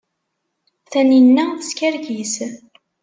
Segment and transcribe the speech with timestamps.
[0.91, 2.33] Taninna teskerkis.